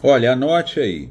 [0.00, 1.08] Olha, anote aí.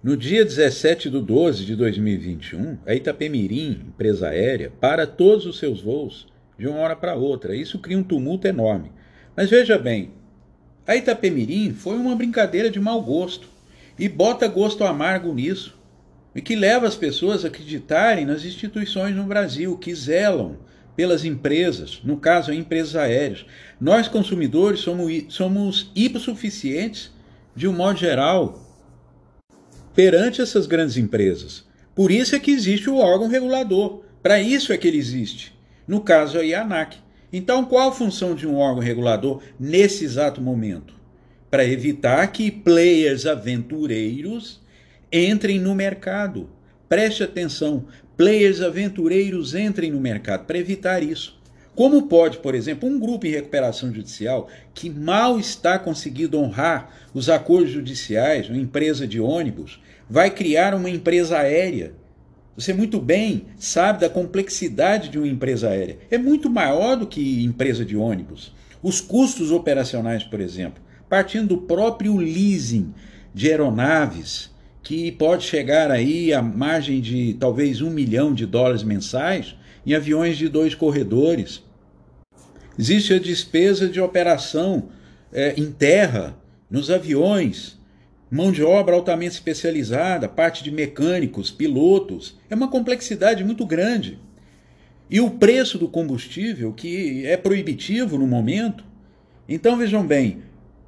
[0.00, 5.80] No dia 17 de 12 de 2021, a Itapemirim, empresa aérea, para todos os seus
[5.80, 7.56] voos de uma hora para outra.
[7.56, 8.92] Isso cria um tumulto enorme.
[9.36, 10.12] Mas veja bem,
[10.86, 13.48] a Itapemirim foi uma brincadeira de mau gosto
[13.98, 15.76] e bota gosto amargo nisso
[16.32, 20.58] e que leva as pessoas a acreditarem nas instituições no Brasil que zelam
[20.94, 23.44] pelas empresas, no caso, empresas aéreas.
[23.80, 27.17] Nós, consumidores, somos, somos hipossuficientes,
[27.58, 28.56] de um modo geral,
[29.92, 31.66] perante essas grandes empresas.
[31.92, 34.02] Por isso é que existe o órgão regulador.
[34.22, 35.52] Para isso é que ele existe.
[35.84, 36.98] No caso aí, a ANAC.
[37.32, 40.94] Então, qual a função de um órgão regulador nesse exato momento?
[41.50, 44.60] Para evitar que players aventureiros
[45.10, 46.48] entrem no mercado.
[46.88, 51.37] Preste atenção, players aventureiros entrem no mercado para evitar isso.
[51.78, 57.28] Como pode, por exemplo, um grupo em recuperação judicial que mal está conseguindo honrar os
[57.28, 61.92] acordos judiciais, uma empresa de ônibus, vai criar uma empresa aérea?
[62.56, 65.98] Você muito bem sabe da complexidade de uma empresa aérea.
[66.10, 68.52] É muito maior do que empresa de ônibus.
[68.82, 72.92] Os custos operacionais, por exemplo, partindo do próprio leasing
[73.32, 74.50] de aeronaves,
[74.82, 79.54] que pode chegar aí à margem de talvez um milhão de dólares mensais
[79.86, 81.67] em aviões de dois corredores.
[82.78, 84.90] Existe a despesa de operação
[85.32, 86.36] é, em terra,
[86.70, 87.76] nos aviões,
[88.30, 92.38] mão de obra altamente especializada, parte de mecânicos, pilotos.
[92.48, 94.18] É uma complexidade muito grande.
[95.10, 98.84] E o preço do combustível, que é proibitivo no momento.
[99.48, 100.42] Então vejam bem,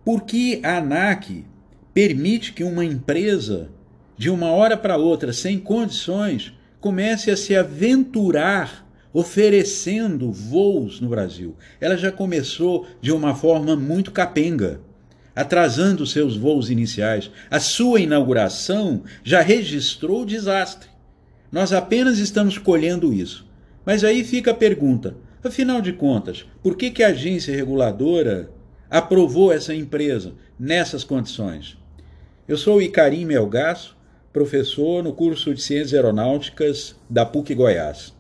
[0.05, 1.44] por que a ANAC
[1.92, 3.68] permite que uma empresa
[4.16, 11.55] de uma hora para outra, sem condições, comece a se aventurar oferecendo voos no Brasil.
[11.80, 14.80] Ela já começou de uma forma muito capenga,
[15.34, 17.30] atrasando seus voos iniciais.
[17.50, 20.89] A sua inauguração já registrou o desastre.
[21.50, 23.47] Nós apenas estamos colhendo isso.
[23.84, 28.51] Mas aí fica a pergunta: afinal de contas, por que, que a agência reguladora
[28.89, 31.77] aprovou essa empresa nessas condições?
[32.46, 33.98] Eu sou Icarim Melgaço
[34.33, 38.14] professor no curso de Ciências Aeronáuticas da PUC Goiás.